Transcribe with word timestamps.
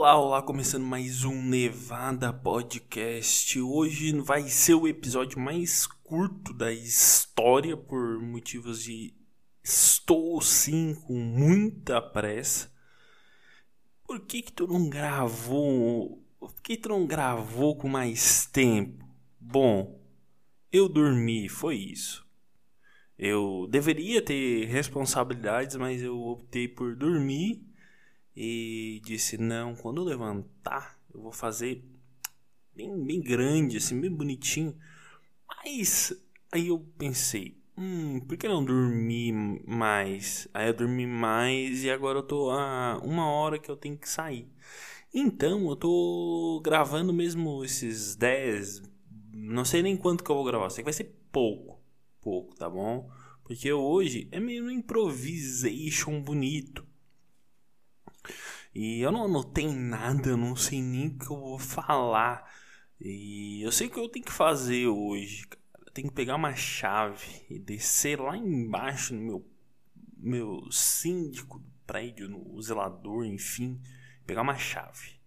Olá, 0.00 0.16
olá, 0.16 0.40
começando 0.40 0.84
mais 0.84 1.24
um 1.24 1.42
Nevada 1.42 2.32
Podcast. 2.32 3.60
Hoje 3.60 4.12
vai 4.20 4.42
ser 4.42 4.74
o 4.74 4.86
episódio 4.86 5.40
mais 5.40 5.88
curto 5.88 6.54
da 6.54 6.72
história 6.72 7.76
por 7.76 8.20
motivos 8.20 8.84
de 8.84 9.12
estou 9.60 10.40
sim 10.40 10.94
com 10.94 11.14
muita 11.14 12.00
pressa. 12.00 12.72
Por 14.06 14.20
que 14.20 14.40
que 14.40 14.52
tu 14.52 14.68
não 14.68 14.88
gravou? 14.88 16.24
Por 16.38 16.54
que 16.62 16.76
tu 16.76 16.90
não 16.90 17.04
gravou 17.04 17.76
com 17.76 17.88
mais 17.88 18.46
tempo? 18.46 19.04
Bom, 19.40 20.00
eu 20.70 20.88
dormi, 20.88 21.48
foi 21.48 21.74
isso. 21.74 22.24
Eu 23.18 23.66
deveria 23.68 24.22
ter 24.22 24.64
responsabilidades, 24.66 25.74
mas 25.74 26.00
eu 26.00 26.20
optei 26.20 26.68
por 26.68 26.94
dormir 26.94 27.67
e 28.40 29.00
disse: 29.04 29.36
Não, 29.36 29.74
quando 29.74 30.00
eu 30.00 30.04
levantar, 30.04 30.96
eu 31.12 31.20
vou 31.20 31.32
fazer 31.32 31.84
bem, 32.72 33.04
bem 33.04 33.20
grande, 33.20 33.78
assim, 33.78 34.00
bem 34.00 34.10
bonitinho. 34.10 34.78
Mas 35.48 36.12
aí 36.52 36.68
eu 36.68 36.78
pensei: 36.96 37.58
Hum, 37.76 38.20
por 38.20 38.36
que 38.36 38.46
não 38.46 38.64
dormir 38.64 39.32
mais? 39.66 40.46
Aí 40.54 40.68
eu 40.68 40.74
dormi 40.74 41.04
mais 41.04 41.82
e 41.82 41.90
agora 41.90 42.20
eu 42.20 42.22
tô 42.22 42.50
a 42.50 43.00
uma 43.02 43.26
hora 43.26 43.58
que 43.58 43.68
eu 43.68 43.76
tenho 43.76 43.98
que 43.98 44.08
sair. 44.08 44.48
Então 45.12 45.68
eu 45.68 45.74
tô 45.74 46.60
gravando 46.62 47.12
mesmo 47.12 47.64
esses 47.64 48.14
10, 48.14 48.82
não 49.32 49.64
sei 49.64 49.82
nem 49.82 49.96
quanto 49.96 50.22
que 50.22 50.30
eu 50.30 50.36
vou 50.36 50.44
gravar, 50.44 50.70
sei 50.70 50.82
que 50.82 50.86
vai 50.86 50.92
ser 50.92 51.12
pouco, 51.32 51.80
pouco, 52.20 52.54
tá 52.54 52.70
bom? 52.70 53.10
Porque 53.42 53.72
hoje 53.72 54.28
é 54.30 54.38
meio 54.38 54.64
um 54.64 54.70
improvisation 54.70 56.22
bonito. 56.22 56.87
E 58.74 59.00
eu 59.00 59.10
não 59.10 59.24
anotei 59.24 59.66
nada, 59.72 60.30
eu 60.30 60.36
não 60.36 60.54
sei 60.54 60.80
nem 60.82 61.08
o 61.08 61.18
que 61.18 61.30
eu 61.30 61.38
vou 61.38 61.58
falar. 61.58 62.52
E 63.00 63.62
eu 63.62 63.72
sei 63.72 63.86
o 63.86 63.90
que 63.90 63.98
eu 63.98 64.08
tenho 64.08 64.24
que 64.24 64.32
fazer 64.32 64.86
hoje. 64.86 65.46
Eu 65.86 65.92
tenho 65.92 66.08
que 66.08 66.14
pegar 66.14 66.36
uma 66.36 66.54
chave 66.54 67.46
e 67.48 67.58
descer 67.58 68.20
lá 68.20 68.36
embaixo 68.36 69.14
no 69.14 69.20
meu, 69.20 69.50
meu 70.16 70.72
síndico 70.72 71.58
do 71.58 71.70
prédio, 71.86 72.28
no 72.28 72.60
zelador, 72.60 73.24
enfim. 73.24 73.80
Pegar 74.26 74.42
uma 74.42 74.56
chave. 74.56 75.18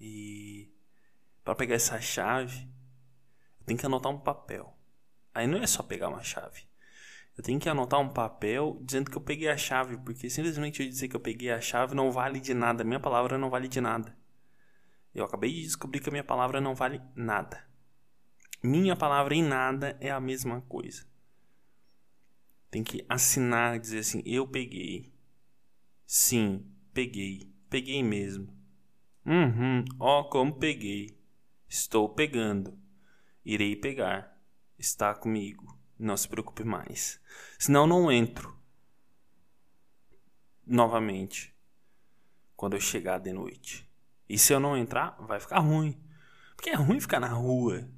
E 0.00 0.70
para 1.42 1.54
pegar 1.54 1.74
essa 1.74 2.00
chave, 2.00 2.68
eu 3.60 3.66
tenho 3.66 3.78
que 3.78 3.86
anotar 3.86 4.12
um 4.12 4.18
papel. 4.18 4.76
Aí 5.34 5.46
não 5.46 5.58
é 5.58 5.66
só 5.66 5.82
pegar 5.82 6.08
uma 6.08 6.22
chave. 6.22 6.64
Eu 7.36 7.44
tenho 7.44 7.60
que 7.60 7.68
anotar 7.68 8.00
um 8.00 8.08
papel 8.08 8.80
dizendo 8.82 9.10
que 9.10 9.16
eu 9.16 9.20
peguei 9.20 9.48
a 9.48 9.56
chave, 9.56 9.98
porque 9.98 10.30
simplesmente 10.30 10.82
eu 10.82 10.88
dizer 10.88 11.08
que 11.08 11.16
eu 11.16 11.20
peguei 11.20 11.50
a 11.50 11.60
chave 11.60 11.94
não 11.94 12.10
vale 12.10 12.40
de 12.40 12.54
nada. 12.54 12.82
Minha 12.82 12.98
palavra 12.98 13.36
não 13.36 13.50
vale 13.50 13.68
de 13.68 13.80
nada. 13.80 14.16
Eu 15.14 15.24
acabei 15.24 15.52
de 15.52 15.62
descobrir 15.62 16.00
que 16.00 16.08
a 16.08 16.12
minha 16.12 16.24
palavra 16.24 16.60
não 16.60 16.74
vale 16.74 17.00
nada. 17.14 17.66
Minha 18.62 18.96
palavra 18.96 19.34
em 19.34 19.42
nada 19.42 19.96
é 20.00 20.10
a 20.10 20.20
mesma 20.20 20.62
coisa. 20.62 21.06
Tem 22.70 22.82
que 22.82 23.04
assinar, 23.08 23.78
dizer 23.78 23.98
assim: 23.98 24.22
eu 24.24 24.48
peguei. 24.48 25.12
Sim, 26.06 26.66
peguei. 26.92 27.52
Peguei 27.68 28.02
mesmo. 28.02 28.54
Uhum, 29.24 29.84
ó, 29.98 30.24
como 30.24 30.58
peguei. 30.58 31.18
Estou 31.68 32.08
pegando. 32.08 32.78
Irei 33.44 33.76
pegar. 33.76 34.38
Está 34.78 35.14
comigo. 35.14 35.78
Não 35.98 36.16
se 36.16 36.28
preocupe 36.28 36.64
mais. 36.64 37.20
Senão 37.58 37.86
não 37.86 38.10
entro. 38.12 38.56
Novamente. 40.66 41.54
Quando 42.54 42.74
eu 42.74 42.80
chegar 42.80 43.18
de 43.18 43.32
noite. 43.32 43.88
E 44.28 44.38
se 44.38 44.52
eu 44.52 44.60
não 44.60 44.76
entrar, 44.76 45.16
vai 45.20 45.40
ficar 45.40 45.60
ruim. 45.60 46.00
Porque 46.54 46.70
é 46.70 46.74
ruim 46.74 47.00
ficar 47.00 47.20
na 47.20 47.28
rua. 47.28 47.88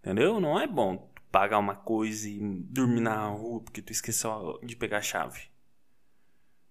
Entendeu? 0.00 0.40
Não 0.40 0.58
é 0.58 0.66
bom 0.66 1.12
pagar 1.30 1.58
uma 1.58 1.74
coisa 1.74 2.28
e 2.28 2.38
dormir 2.40 3.00
na 3.00 3.26
rua 3.28 3.60
porque 3.62 3.80
tu 3.80 3.90
esqueceu 3.90 4.60
de 4.62 4.76
pegar 4.76 4.98
a 4.98 5.02
chave. 5.02 5.50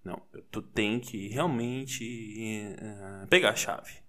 Não, 0.04 0.22
tu 0.52 0.62
tem 0.62 1.00
que 1.00 1.28
realmente 1.28 2.76
uh, 2.78 3.28
pegar 3.28 3.52
a 3.52 3.56
chave. 3.56 4.02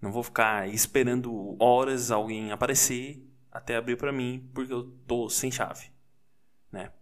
Não 0.00 0.12
vou 0.12 0.22
ficar 0.22 0.68
esperando 0.68 1.56
horas 1.58 2.10
alguém 2.10 2.52
aparecer 2.52 3.26
até 3.54 3.76
abrir 3.76 3.96
para 3.96 4.12
mim, 4.12 4.50
porque 4.52 4.72
eu 4.72 4.90
tô 5.06 5.30
sem 5.30 5.50
chave, 5.50 5.90
né? 6.72 6.92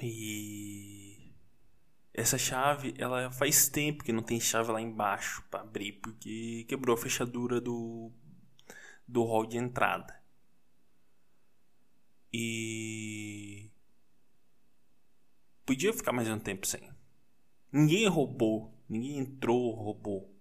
E 0.00 1.34
essa 2.12 2.36
chave, 2.36 2.94
ela 2.98 3.30
faz 3.30 3.68
tempo 3.68 4.04
que 4.04 4.12
não 4.12 4.22
tem 4.22 4.38
chave 4.38 4.70
lá 4.70 4.80
embaixo 4.80 5.42
para 5.50 5.62
abrir, 5.62 5.92
porque 5.94 6.64
quebrou 6.68 6.94
a 6.94 7.00
fechadura 7.00 7.60
do 7.60 8.12
do 9.08 9.22
hall 9.24 9.46
de 9.46 9.56
entrada. 9.56 10.20
E 12.32 13.70
podia 15.64 15.92
ficar 15.92 16.12
mais 16.12 16.28
um 16.28 16.38
tempo 16.38 16.66
sem. 16.66 16.90
Ninguém 17.72 18.08
roubou, 18.08 18.74
ninguém 18.88 19.18
entrou, 19.18 19.74
roubou. 19.74 20.34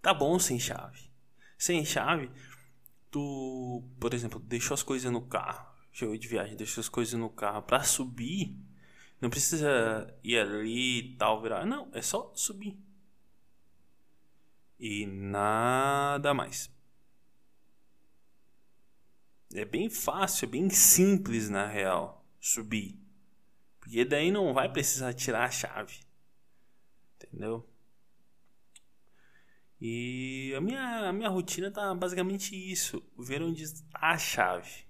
Tá 0.00 0.12
bom 0.12 0.38
sem 0.38 0.58
chave. 0.58 1.10
Sem 1.58 1.84
chave, 1.84 2.28
tu, 3.12 3.84
por 4.00 4.12
exemplo, 4.14 4.40
deixou 4.40 4.74
as 4.74 4.82
coisas 4.82 5.12
no 5.12 5.20
carro, 5.20 5.70
chegou 5.92 6.16
de 6.16 6.26
viagem, 6.26 6.56
deixou 6.56 6.80
as 6.80 6.88
coisas 6.88 7.14
no 7.14 7.30
carro 7.30 7.62
para 7.62 7.84
subir, 7.84 8.56
não 9.20 9.30
precisa 9.30 10.12
ir 10.24 10.38
ali 10.38 10.98
e 10.98 11.16
tal, 11.16 11.40
virar. 11.40 11.64
Não, 11.64 11.88
é 11.92 12.02
só 12.02 12.32
subir. 12.34 12.76
E 14.80 15.06
nada 15.06 16.34
mais. 16.34 16.72
É 19.54 19.64
bem 19.64 19.88
fácil, 19.90 20.46
é 20.46 20.48
bem 20.48 20.70
simples 20.70 21.48
na 21.48 21.66
real 21.66 22.24
subir. 22.40 22.98
Porque 23.78 24.04
daí 24.04 24.30
não 24.32 24.54
vai 24.54 24.72
precisar 24.72 25.12
tirar 25.12 25.44
a 25.44 25.50
chave. 25.50 26.00
Entendeu? 27.16 27.68
E 29.84 30.54
a 30.56 30.60
minha, 30.60 31.08
a 31.08 31.12
minha 31.12 31.28
rotina 31.28 31.68
tá 31.68 31.92
basicamente 31.92 32.54
isso: 32.54 33.02
ver 33.18 33.42
onde 33.42 33.64
está 33.64 33.98
a 34.00 34.16
chave. 34.16 34.86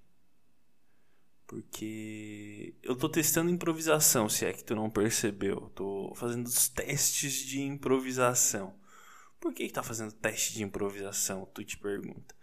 Porque 1.47 2.75
eu 2.83 2.95
tô 2.95 3.09
testando 3.09 3.51
improvisação, 3.51 4.29
se 4.29 4.45
é 4.45 4.53
que 4.53 4.63
tu 4.63 4.77
não 4.77 4.91
percebeu. 4.91 5.71
Tô 5.75 6.13
fazendo 6.15 6.47
os 6.47 6.69
testes 6.69 7.33
de 7.47 7.63
improvisação. 7.63 8.75
Por 9.41 9.55
que, 9.55 9.67
que 9.67 9.73
tá 9.73 9.83
fazendo 9.83 10.13
teste 10.13 10.53
de 10.53 10.63
improvisação? 10.63 11.47
Tu 11.55 11.65
te 11.65 11.79
pergunta. 11.79 12.35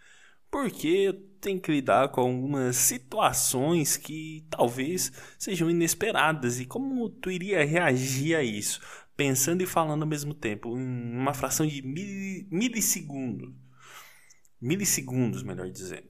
Porque 0.50 1.14
tenho 1.40 1.62
que 1.62 1.72
lidar 1.72 2.10
com 2.10 2.22
algumas 2.22 2.76
situações 2.78 3.96
que 3.96 4.48
talvez 4.50 5.12
sejam 5.38 5.70
inesperadas. 5.70 6.60
E 6.60 6.66
como 6.66 7.10
tu 7.10 7.30
iria 7.30 7.64
reagir 7.64 8.36
a 8.36 8.42
isso? 8.42 8.82
Pensando 9.20 9.62
e 9.62 9.66
falando 9.66 10.04
ao 10.04 10.08
mesmo 10.08 10.34
tempo, 10.34 10.78
em 10.78 11.14
uma 11.18 11.34
fração 11.34 11.68
de 11.68 11.82
milissegundos. 11.82 13.54
Milissegundos, 14.62 15.44
melhor 15.44 15.70
dizendo. 15.70 16.08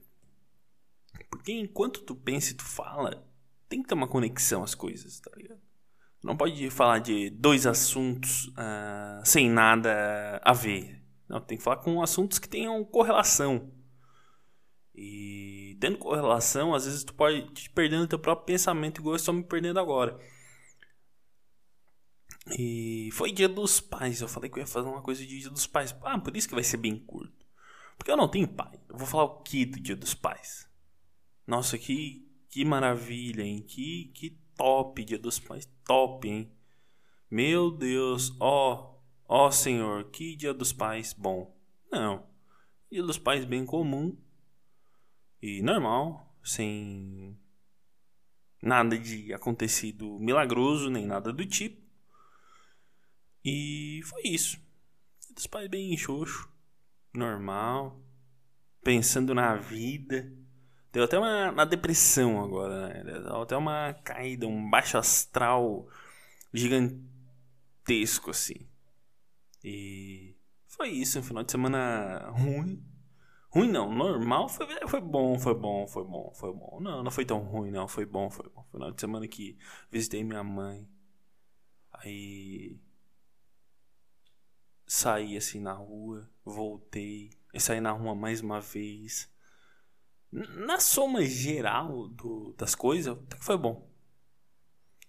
Porque 1.28 1.50
enquanto 1.50 2.02
tu 2.02 2.14
pensa 2.14 2.52
e 2.52 2.54
tu 2.54 2.62
fala, 2.62 3.28
tem 3.68 3.82
que 3.82 3.88
ter 3.88 3.94
uma 3.94 4.06
conexão 4.06 4.62
às 4.62 4.76
coisas, 4.76 5.18
tá 5.18 5.32
ligado? 5.36 5.58
Não 6.22 6.36
pode 6.36 6.70
falar 6.70 7.00
de 7.00 7.30
dois 7.30 7.66
assuntos 7.66 8.46
uh, 8.46 9.24
sem 9.24 9.50
nada 9.50 10.40
a 10.44 10.52
ver. 10.52 11.02
Não, 11.28 11.40
tem 11.40 11.58
que 11.58 11.64
falar 11.64 11.78
com 11.78 12.00
assuntos 12.00 12.38
que 12.38 12.48
tenham 12.48 12.84
correlação. 12.84 13.72
E 14.94 15.76
tendo 15.80 15.98
correlação, 15.98 16.74
às 16.74 16.84
vezes 16.84 17.02
tu 17.02 17.12
pode 17.14 17.38
ir 17.38 17.70
perdendo 17.74 18.06
teu 18.06 18.20
próprio 18.20 18.46
pensamento, 18.46 19.00
igual 19.00 19.14
eu 19.14 19.16
estou 19.16 19.34
me 19.34 19.42
perdendo 19.42 19.80
agora. 19.80 20.16
E 22.56 23.10
foi 23.12 23.32
dia 23.32 23.48
dos 23.48 23.80
pais. 23.80 24.20
Eu 24.20 24.28
falei 24.28 24.48
que 24.50 24.58
eu 24.58 24.62
ia 24.62 24.66
fazer 24.66 24.88
uma 24.88 25.02
coisa 25.02 25.24
de 25.24 25.38
dia 25.38 25.50
dos 25.50 25.66
pais. 25.66 25.94
Ah, 26.02 26.18
por 26.18 26.36
isso 26.36 26.48
que 26.48 26.54
vai 26.54 26.64
ser 26.64 26.78
bem 26.78 26.98
curto. 26.98 27.46
Porque 27.96 28.10
eu 28.10 28.16
não 28.16 28.28
tenho 28.28 28.48
pai. 28.48 28.80
Eu 28.88 28.96
vou 28.96 29.06
falar 29.06 29.24
o 29.24 29.42
que 29.42 29.66
do 29.66 29.78
dia 29.78 29.94
dos 29.94 30.14
pais? 30.14 30.68
Nossa, 31.46 31.76
que, 31.76 32.26
que 32.48 32.64
maravilha, 32.64 33.42
hein? 33.42 33.62
Que, 33.62 34.10
que 34.14 34.30
top 34.56 35.04
dia 35.04 35.18
dos 35.18 35.38
pais. 35.38 35.70
Top, 35.84 36.26
hein? 36.26 36.50
Meu 37.30 37.70
Deus, 37.70 38.34
ó, 38.40 38.98
ó 39.28 39.50
Senhor, 39.50 40.10
que 40.10 40.34
dia 40.34 40.54
dos 40.54 40.72
pais 40.72 41.12
bom. 41.12 41.56
Não. 41.92 42.26
Dia 42.90 43.02
dos 43.02 43.18
pais 43.18 43.44
bem 43.44 43.64
comum 43.64 44.16
e 45.40 45.62
normal, 45.62 46.36
sem 46.42 47.38
nada 48.62 48.98
de 48.98 49.32
acontecido 49.32 50.18
milagroso 50.18 50.90
nem 50.90 51.06
nada 51.06 51.32
do 51.32 51.46
tipo. 51.46 51.79
E 53.44 54.00
foi 54.04 54.22
isso. 54.24 54.60
Dos 55.34 55.46
pais 55.46 55.68
bem 55.68 55.96
xoxo, 55.96 56.48
normal, 57.14 58.00
pensando 58.82 59.34
na 59.34 59.56
vida. 59.56 60.32
Deu 60.92 61.04
até 61.04 61.18
uma, 61.18 61.50
uma 61.50 61.66
depressão 61.66 62.42
agora, 62.42 62.88
né? 62.88 63.04
Deu 63.04 63.42
até 63.42 63.56
uma 63.56 63.94
caída, 64.04 64.46
um 64.46 64.68
baixo 64.68 64.98
astral 64.98 65.88
gigante. 66.52 67.10
gigantesco 67.90 68.30
assim. 68.30 68.68
E 69.62 70.34
foi 70.66 70.90
isso, 70.90 71.18
um 71.18 71.22
final 71.22 71.42
de 71.42 71.52
semana 71.52 72.30
ruim. 72.30 72.82
Ruim 73.50 73.68
não, 73.68 73.92
normal 73.92 74.48
foi, 74.48 74.66
foi 74.86 75.00
bom, 75.00 75.38
foi 75.38 75.54
bom, 75.54 75.86
foi 75.86 76.04
bom, 76.04 76.32
foi 76.34 76.52
bom. 76.52 76.78
Não, 76.80 77.02
não 77.02 77.10
foi 77.10 77.24
tão 77.24 77.40
ruim 77.40 77.70
não, 77.70 77.88
foi 77.88 78.06
bom, 78.06 78.30
foi 78.30 78.48
bom. 78.48 78.64
Final 78.70 78.92
de 78.92 79.00
semana 79.00 79.26
que 79.26 79.58
visitei 79.90 80.22
minha 80.22 80.44
mãe. 80.44 80.88
Aí 81.92 82.78
saí 84.90 85.36
assim 85.36 85.60
na 85.60 85.72
rua, 85.72 86.28
voltei, 86.44 87.30
e 87.54 87.60
saí 87.60 87.80
na 87.80 87.92
rua 87.92 88.12
mais 88.12 88.40
uma 88.40 88.60
vez. 88.60 89.32
Na 90.32 90.80
soma 90.80 91.22
geral 91.22 92.08
do, 92.08 92.52
das 92.58 92.74
coisas, 92.74 93.16
até 93.16 93.36
que 93.36 93.44
foi 93.44 93.56
bom. 93.56 93.88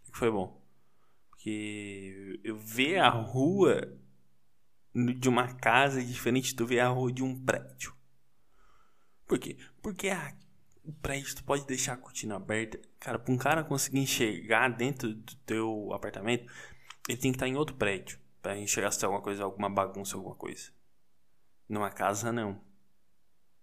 Até 0.04 0.12
que 0.12 0.18
foi 0.20 0.30
bom. 0.30 0.64
Porque 1.32 2.40
eu 2.44 2.56
ver 2.56 3.00
a 3.00 3.10
rua 3.10 4.00
de 4.94 5.28
uma 5.28 5.52
casa 5.56 6.04
diferente 6.04 6.56
do 6.56 6.68
ver 6.68 6.82
a 6.82 6.90
rua 6.90 7.12
de 7.12 7.24
um 7.24 7.44
prédio. 7.44 7.96
Por 9.26 9.40
quê? 9.40 9.58
Porque 9.82 10.10
a, 10.10 10.38
o 10.84 10.94
prédio 10.94 11.38
tu 11.38 11.44
pode 11.44 11.66
deixar 11.66 11.94
a 11.94 11.98
cortina 11.98 12.36
aberta. 12.36 12.80
Cara, 13.00 13.18
para 13.18 13.34
um 13.34 13.38
cara 13.38 13.64
conseguir 13.64 14.00
enxergar 14.00 14.70
dentro 14.70 15.12
do 15.12 15.36
teu 15.38 15.92
apartamento, 15.92 16.46
ele 17.10 17.18
tem 17.18 17.32
que 17.32 17.38
estar 17.38 17.48
em 17.48 17.56
outro 17.56 17.76
prédio. 17.76 18.21
Pra 18.42 18.58
enxergar 18.58 18.92
se 18.92 19.00
tem 19.00 19.08
alguma 19.08 19.24
coisa, 19.24 19.44
alguma 19.44 19.70
bagunça, 19.70 20.16
alguma 20.16 20.36
coisa. 20.36 20.72
Numa 21.70 21.92
casa, 21.92 22.32
não. 22.32 22.60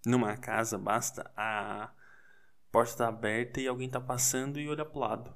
Numa 0.07 0.37
casa, 0.37 0.79
basta 0.79 1.31
a 1.37 1.93
porta 2.71 2.97
tá 2.99 3.09
aberta 3.09 3.61
e 3.61 3.67
alguém 3.67 3.89
tá 3.89 4.01
passando 4.01 4.61
e 4.61 4.69
olha 4.69 4.85
pro 4.85 5.01
lado. 5.01 5.35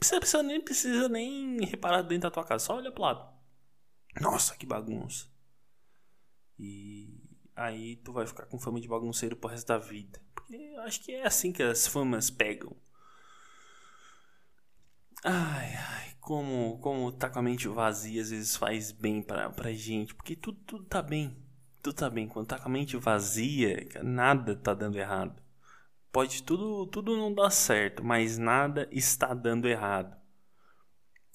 Você 0.00 0.18
precisa, 0.18 0.42
nem 0.42 0.60
precisa 0.60 1.08
nem 1.08 1.64
reparar 1.64 2.02
dentro 2.02 2.28
da 2.28 2.30
tua 2.30 2.44
casa, 2.44 2.66
só 2.66 2.76
olha 2.76 2.90
pro 2.90 3.02
lado. 3.02 3.32
Nossa, 4.20 4.56
que 4.56 4.66
bagunça. 4.66 5.28
E 6.58 7.20
aí 7.56 7.96
tu 7.96 8.12
vai 8.12 8.26
ficar 8.26 8.46
com 8.46 8.58
fama 8.58 8.80
de 8.80 8.88
bagunceiro 8.88 9.36
pro 9.36 9.50
resto 9.50 9.68
da 9.68 9.78
vida. 9.78 10.20
Porque 10.34 10.56
acho 10.80 11.00
que 11.00 11.12
é 11.12 11.26
assim 11.26 11.52
que 11.52 11.62
as 11.62 11.86
famas 11.86 12.30
pegam. 12.30 12.76
Ai, 15.24 15.74
ai, 15.74 15.91
como, 16.22 16.78
como 16.78 17.10
tá 17.10 17.28
com 17.28 17.40
a 17.40 17.42
mente 17.42 17.66
vazia 17.66 18.22
às 18.22 18.30
vezes 18.30 18.56
faz 18.56 18.92
bem 18.92 19.20
pra, 19.20 19.50
pra 19.50 19.72
gente. 19.72 20.14
Porque 20.14 20.36
tudo, 20.36 20.58
tudo 20.64 20.84
tá 20.84 21.02
bem. 21.02 21.36
Tudo 21.82 21.94
tá 21.94 22.08
bem. 22.08 22.28
Quando 22.28 22.46
tá 22.46 22.58
com 22.58 22.68
a 22.68 22.72
mente 22.72 22.96
vazia, 22.96 23.88
nada 24.02 24.54
tá 24.56 24.72
dando 24.72 24.98
errado. 24.98 25.42
Pode 26.12 26.42
tudo, 26.44 26.86
tudo 26.86 27.16
não 27.16 27.34
dar 27.34 27.50
certo, 27.50 28.04
mas 28.04 28.38
nada 28.38 28.88
está 28.92 29.34
dando 29.34 29.68
errado. 29.68 30.16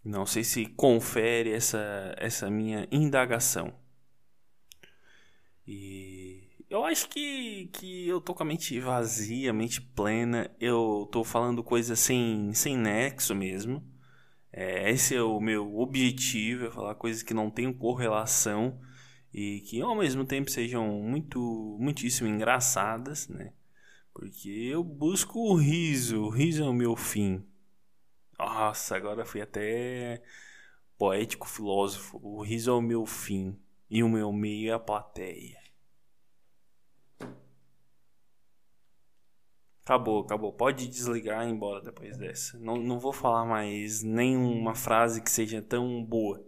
Não 0.06 0.26
sei 0.26 0.44
se 0.44 0.66
confere 0.66 1.52
essa, 1.52 2.16
essa 2.18 2.50
minha 2.50 2.88
indagação. 2.90 3.74
E 5.68 6.64
eu 6.70 6.86
acho 6.86 7.10
que, 7.10 7.68
que 7.74 8.08
eu 8.08 8.22
tô 8.22 8.34
com 8.34 8.44
a 8.44 8.46
mente 8.46 8.80
vazia, 8.80 9.52
mente 9.52 9.82
plena. 9.82 10.50
Eu 10.62 11.10
tô 11.12 11.26
falando 11.26 11.62
coisas 11.62 12.00
sem, 12.00 12.54
sem 12.54 12.78
nexo 12.78 13.36
mesmo. 13.36 13.97
É, 14.60 14.90
esse 14.90 15.14
é 15.14 15.22
o 15.22 15.40
meu 15.40 15.78
objetivo, 15.78 16.66
é 16.66 16.72
falar 16.72 16.96
coisas 16.96 17.22
que 17.22 17.32
não 17.32 17.48
tenham 17.48 17.72
correlação 17.72 18.82
e 19.32 19.62
que 19.62 19.80
ao 19.80 19.96
mesmo 19.96 20.26
tempo 20.26 20.50
sejam 20.50 20.88
muito, 21.00 21.78
muitíssimo 21.80 22.28
engraçadas, 22.28 23.28
né? 23.28 23.54
Porque 24.12 24.50
eu 24.50 24.84
busco 24.84 25.38
o 25.38 25.54
riso, 25.54 26.24
o 26.24 26.30
riso 26.30 26.64
é 26.64 26.68
o 26.68 26.74
meu 26.74 26.96
fim. 26.96 27.46
Nossa, 28.40 28.98
agora 28.98 29.24
fui 29.26 29.42
até 29.42 30.24
poético 30.98 31.48
filósofo. 31.48 32.20
O 32.24 32.42
riso 32.42 32.72
é 32.72 32.74
o 32.74 32.82
meu 32.82 33.06
fim 33.06 33.56
e 33.88 34.02
o 34.02 34.10
meu 34.10 34.34
meio 34.34 34.72
é 34.72 34.74
a 34.74 34.80
plateia. 34.80 35.60
Acabou, 39.88 40.20
acabou. 40.20 40.52
Pode 40.52 40.86
desligar 40.86 41.46
e 41.46 41.50
ir 41.50 41.54
embora 41.54 41.82
depois 41.82 42.18
dessa. 42.18 42.60
Não, 42.60 42.76
não 42.76 43.00
vou 43.00 43.14
falar 43.14 43.46
mais 43.46 44.04
nenhuma 44.04 44.76
frase 44.76 45.22
que 45.22 45.32
seja 45.32 45.62
tão 45.62 46.04
boa. 46.04 46.46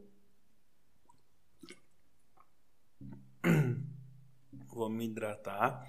Vou 4.67 4.89
me 4.89 5.05
hidratar. 5.05 5.87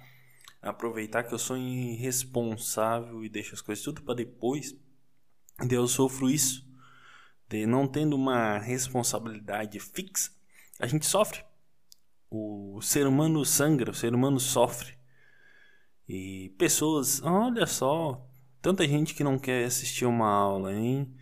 Aproveitar 0.61 1.23
que 1.23 1.33
eu 1.33 1.37
sou 1.37 1.57
irresponsável 1.57 3.21
e 3.21 3.27
deixo 3.27 3.53
as 3.53 3.59
coisas 3.59 3.83
tudo 3.83 4.01
para 4.01 4.15
depois. 4.15 4.73
Eu 5.69 5.85
sofro 5.89 6.29
isso. 6.29 6.65
De 7.49 7.65
não 7.65 7.85
tendo 7.85 8.15
uma 8.15 8.59
responsabilidade 8.59 9.77
fixa, 9.77 10.31
a 10.79 10.87
gente 10.87 11.05
sofre. 11.05 11.43
O 12.29 12.79
ser 12.81 13.05
humano 13.05 13.43
sangra, 13.43 13.91
o 13.91 13.93
ser 13.93 14.15
humano 14.15 14.39
sofre. 14.39 15.00
E 16.07 16.49
pessoas, 16.57 17.21
olha 17.23 17.65
só, 17.65 18.27
tanta 18.61 18.87
gente 18.87 19.13
que 19.13 19.23
não 19.23 19.39
quer 19.39 19.65
assistir 19.65 20.05
uma 20.05 20.27
aula, 20.29 20.73
hein? 20.73 21.13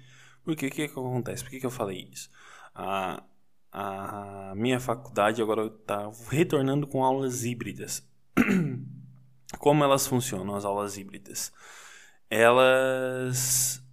Por 0.43 0.55
que 0.55 0.69
que, 0.69 0.87
que 0.87 0.93
acontece? 0.99 1.43
Por 1.43 1.51
que, 1.51 1.59
que 1.59 1.65
eu 1.65 1.71
falei 1.71 2.09
isso? 2.11 2.29
A, 2.73 3.23
a 3.71 4.53
minha 4.55 4.79
faculdade 4.79 5.41
agora 5.41 5.67
está 5.67 6.09
retornando 6.29 6.87
com 6.87 7.03
aulas 7.03 7.43
híbridas. 7.43 8.07
Como 9.59 9.83
elas 9.83 10.07
funcionam, 10.07 10.55
as 10.55 10.65
aulas 10.65 10.97
híbridas? 10.97 11.51
Elas. 12.29 13.83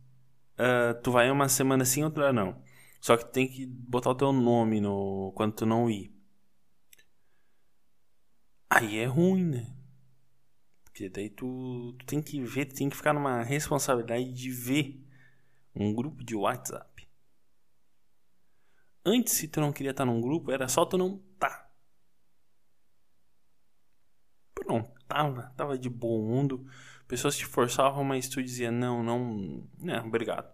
Uh, 0.59 1.01
tu 1.03 1.11
vai 1.11 1.31
uma 1.31 1.49
semana 1.49 1.85
sim, 1.85 2.05
outra 2.05 2.33
não. 2.33 2.63
Só 3.01 3.17
que 3.17 3.25
tem 3.27 3.47
que 3.47 3.67
botar 3.67 4.11
o 4.11 4.15
teu 4.15 4.33
nome 4.33 4.81
no 4.81 5.33
quando 5.37 5.55
tu 5.55 5.67
não 5.67 5.91
ir. 5.91 6.13
Aí 8.69 8.99
é 8.99 9.07
ruim, 9.07 9.45
né? 9.45 9.76
Porque 10.97 11.11
daí 11.11 11.29
tu, 11.29 11.95
tu 11.99 12.07
tem 12.07 12.23
que 12.23 12.43
ver, 12.43 12.65
tu 12.65 12.75
tem 12.75 12.89
que 12.89 12.97
ficar 12.97 13.13
numa 13.13 13.43
responsabilidade 13.43 14.33
de 14.33 14.51
ver 14.51 14.99
um 15.75 15.93
grupo 15.93 16.25
de 16.25 16.35
WhatsApp. 16.35 17.07
Antes, 19.05 19.35
se 19.35 19.47
tu 19.47 19.61
não 19.61 19.75
queria 19.75 19.91
estar 19.91 20.07
num 20.07 20.23
grupo, 20.23 20.51
era 20.51 20.67
só 20.69 20.87
tu 20.87 20.97
não 20.97 21.19
tá. 21.39 21.71
Tu 24.55 24.65
não 24.67 24.85
tava, 25.07 25.53
tava 25.55 25.79
de 25.79 25.91
bom 25.91 26.23
mundo. 26.23 26.67
Pessoas 27.07 27.37
te 27.37 27.45
forçavam, 27.45 28.03
mas 28.03 28.27
tu 28.27 28.43
dizia 28.43 28.71
não, 28.71 29.03
não, 29.03 29.69
não, 29.77 30.07
obrigado. 30.07 30.51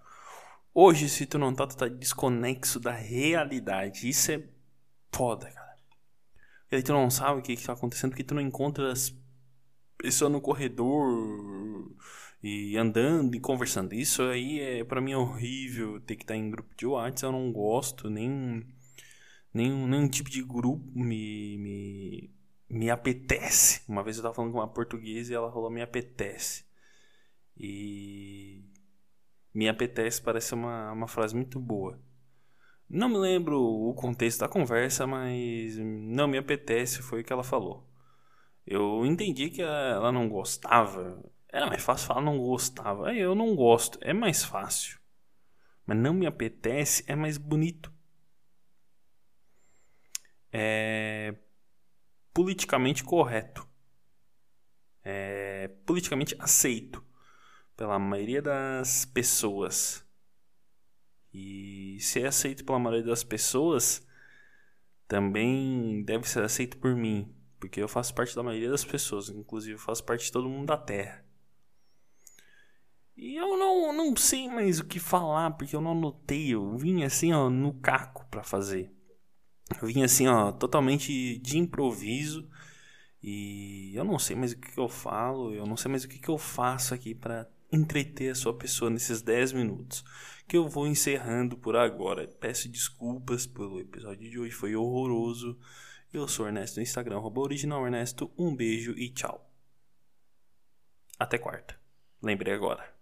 Hoje, 0.74 1.08
se 1.08 1.24
tu 1.24 1.38
não 1.38 1.54
tá, 1.54 1.68
tu 1.68 1.76
tá 1.76 1.86
desconexo 1.86 2.80
da 2.80 2.90
realidade. 2.90 4.08
Isso 4.08 4.32
é 4.32 4.42
foda, 5.12 5.48
cara. 5.52 5.76
E 6.72 6.74
aí 6.74 6.82
tu 6.82 6.92
não 6.92 7.08
sabe 7.10 7.38
o 7.38 7.42
que, 7.42 7.54
que 7.54 7.64
tá 7.64 7.74
acontecendo 7.74 8.10
porque 8.10 8.24
tu 8.24 8.34
não 8.34 8.42
encontra 8.42 8.90
as 8.90 9.21
pessoa 10.02 10.28
no 10.28 10.40
corredor 10.40 11.88
e 12.42 12.76
andando 12.76 13.36
e 13.36 13.40
conversando. 13.40 13.94
Isso 13.94 14.22
aí 14.22 14.60
é 14.60 14.84
para 14.84 15.00
mim 15.00 15.12
é 15.12 15.16
horrível 15.16 16.00
ter 16.00 16.16
que 16.16 16.24
estar 16.24 16.34
em 16.34 16.50
grupo 16.50 16.74
de 16.76 16.86
WhatsApp. 16.86 17.32
Eu 17.32 17.32
não 17.32 17.52
gosto 17.52 18.10
nem 18.10 18.66
nenhum, 19.54 19.86
nenhum 19.86 20.08
tipo 20.08 20.28
de 20.28 20.42
grupo 20.42 20.84
me, 20.92 21.56
me, 21.58 22.34
me 22.68 22.90
apetece. 22.90 23.82
Uma 23.88 24.02
vez 24.02 24.16
eu 24.16 24.24
tava 24.24 24.34
falando 24.34 24.52
com 24.52 24.58
uma 24.58 24.68
portuguesa 24.68 25.32
e 25.32 25.36
ela 25.36 25.52
falou 25.52 25.70
me 25.70 25.82
apetece. 25.82 26.64
E 27.56 28.64
me 29.54 29.68
apetece 29.68 30.20
parece 30.20 30.52
uma, 30.54 30.92
uma 30.92 31.06
frase 31.06 31.34
muito 31.36 31.60
boa. 31.60 32.00
Não 32.90 33.08
me 33.08 33.18
lembro 33.18 33.58
o 33.60 33.94
contexto 33.94 34.40
da 34.40 34.48
conversa, 34.48 35.06
mas 35.06 35.78
não 35.78 36.26
me 36.26 36.38
apetece 36.38 37.02
foi 37.02 37.20
o 37.20 37.24
que 37.24 37.32
ela 37.32 37.44
falou. 37.44 37.91
Eu 38.66 39.04
entendi 39.04 39.50
que 39.50 39.62
ela 39.62 40.12
não 40.12 40.28
gostava. 40.28 41.22
Era 41.48 41.66
mais 41.66 41.82
fácil 41.82 42.06
falar 42.06 42.22
não 42.22 42.38
gostava. 42.38 43.08
Aí 43.08 43.18
eu 43.18 43.34
não 43.34 43.54
gosto, 43.54 43.98
é 44.00 44.12
mais 44.12 44.44
fácil. 44.44 44.98
Mas 45.86 45.98
não 45.98 46.14
me 46.14 46.26
apetece, 46.26 47.04
é 47.06 47.16
mais 47.16 47.36
bonito. 47.36 47.92
É 50.52 51.34
politicamente 52.32 53.04
correto. 53.04 53.68
É 55.04 55.68
politicamente 55.84 56.36
aceito 56.38 57.04
pela 57.76 57.98
maioria 57.98 58.40
das 58.40 59.04
pessoas. 59.04 60.06
E 61.32 61.98
se 62.00 62.20
é 62.20 62.26
aceito 62.26 62.64
pela 62.64 62.78
maioria 62.78 63.06
das 63.06 63.24
pessoas, 63.24 64.06
também 65.08 66.02
deve 66.04 66.28
ser 66.28 66.44
aceito 66.44 66.78
por 66.78 66.94
mim. 66.94 67.34
Porque 67.62 67.80
eu 67.80 67.86
faço 67.86 68.12
parte 68.12 68.34
da 68.34 68.42
maioria 68.42 68.68
das 68.68 68.84
pessoas, 68.84 69.28
inclusive 69.28 69.74
eu 69.74 69.78
faço 69.78 70.02
parte 70.02 70.24
de 70.24 70.32
todo 70.32 70.48
mundo 70.48 70.66
da 70.66 70.76
Terra. 70.76 71.24
E 73.16 73.36
eu 73.36 73.56
não, 73.56 73.92
não 73.92 74.16
sei 74.16 74.48
mais 74.48 74.80
o 74.80 74.84
que 74.84 74.98
falar, 74.98 75.52
porque 75.52 75.76
eu 75.76 75.80
não 75.80 75.92
anotei. 75.92 76.52
Eu 76.52 76.76
vim 76.76 77.04
assim, 77.04 77.32
ó, 77.32 77.48
no 77.48 77.72
caco 77.74 78.26
para 78.28 78.42
fazer. 78.42 78.90
Eu 79.80 79.86
vim 79.86 80.02
assim, 80.02 80.26
ó, 80.26 80.50
totalmente 80.50 81.38
de 81.38 81.56
improviso. 81.56 82.50
E 83.22 83.92
eu 83.94 84.02
não 84.02 84.18
sei 84.18 84.34
mais 84.34 84.50
o 84.50 84.58
que, 84.58 84.76
eu 84.76 84.88
falo, 84.88 85.54
eu 85.54 85.64
não 85.64 85.76
sei 85.76 85.88
mais 85.88 86.02
o 86.02 86.08
que, 86.08 86.18
que 86.18 86.28
eu 86.28 86.38
faço 86.38 86.92
aqui 86.92 87.14
para 87.14 87.48
entreter 87.70 88.32
a 88.32 88.34
sua 88.34 88.58
pessoa 88.58 88.90
nesses 88.90 89.22
10 89.22 89.52
minutos. 89.52 90.04
Que 90.48 90.56
eu 90.56 90.68
vou 90.68 90.88
encerrando 90.88 91.56
por 91.56 91.76
agora. 91.76 92.26
Peço 92.26 92.68
desculpas 92.68 93.46
pelo 93.46 93.78
episódio 93.78 94.28
de 94.28 94.36
hoje, 94.36 94.50
foi 94.50 94.74
horroroso. 94.74 95.56
Eu 96.12 96.28
sou 96.28 96.46
Ernesto 96.46 96.76
no 96.76 96.82
Instagram, 96.82 97.20
original 97.20 97.86
Ernesto. 97.86 98.30
Um 98.36 98.54
beijo 98.54 98.92
e 98.92 99.08
tchau. 99.08 99.50
Até 101.18 101.38
quarta. 101.38 101.80
Lembrei 102.22 102.52
agora. 102.52 102.94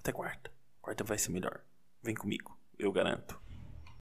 Até 0.00 0.10
quarta. 0.10 0.50
Quarta 0.82 1.04
vai 1.04 1.16
ser 1.16 1.30
melhor. 1.30 1.64
Vem 2.02 2.16
comigo, 2.16 2.58
eu 2.76 2.90
garanto. 2.90 3.40